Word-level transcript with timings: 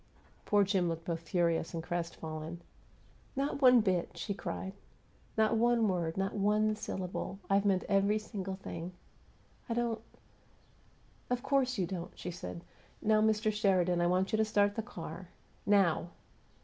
Poor 0.45 0.63
Jim 0.63 0.89
looked 0.89 1.05
both 1.05 1.19
furious 1.29 1.75
and 1.75 1.83
crestfallen. 1.83 2.59
"Not 3.35 3.61
one 3.61 3.81
bit!" 3.81 4.17
she 4.17 4.33
cried. 4.33 4.73
"Not 5.37 5.57
one 5.57 5.87
word! 5.87 6.17
Not 6.17 6.33
one 6.33 6.75
syllable! 6.75 7.37
I've 7.51 7.65
meant 7.65 7.83
every 7.87 8.17
single 8.17 8.55
thing!" 8.55 8.93
"I 9.69 9.75
don't" 9.75 10.01
"Of 11.29 11.43
course 11.43 11.77
you 11.77 11.85
don't!" 11.85 12.13
she 12.17 12.31
said. 12.31 12.63
"Now, 12.99 13.21
Mr. 13.21 13.53
Sheridan, 13.53 14.01
I 14.01 14.07
want 14.07 14.31
you 14.33 14.37
to 14.37 14.43
start 14.43 14.73
the 14.73 14.81
car. 14.81 15.27
Now! 15.67 16.09